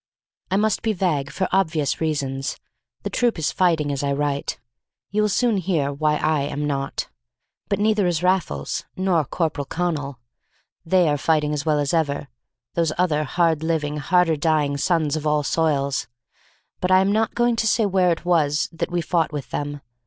I 0.49 0.57
must 0.57 0.81
be 0.81 0.93
vague, 0.93 1.29
for 1.29 1.47
obvious 1.51 2.01
reasons. 2.01 2.57
The 3.03 3.11
troop 3.11 3.37
is 3.37 3.51
fighting 3.51 3.91
as 3.91 4.01
I 4.01 4.13
write; 4.13 4.59
you 5.11 5.21
will 5.21 5.29
soon 5.29 5.57
hear 5.57 5.93
why 5.93 6.15
I 6.15 6.41
am 6.41 6.65
not; 6.65 7.07
but 7.69 7.77
neither 7.77 8.07
is 8.07 8.23
Raffles, 8.23 8.83
nor 8.97 9.23
Corporal 9.25 9.65
Connal. 9.67 10.15
They 10.83 11.07
are 11.07 11.19
fighting 11.19 11.53
as 11.53 11.67
well 11.67 11.77
as 11.77 11.93
ever, 11.93 12.29
those 12.73 12.91
other 12.97 13.23
hard 13.25 13.61
living, 13.61 13.97
harder 13.97 14.35
dying 14.37 14.75
sons 14.75 15.15
of 15.15 15.27
all 15.27 15.43
soils; 15.43 16.07
but 16.79 16.89
I 16.89 16.99
am 17.01 17.11
not 17.11 17.35
going 17.35 17.55
to 17.57 17.67
say 17.67 17.85
where 17.85 18.09
it 18.11 18.25
was 18.25 18.69
that 18.71 18.89
we 18.89 19.01
fought 19.01 19.31
with 19.31 19.51
them. 19.51 19.81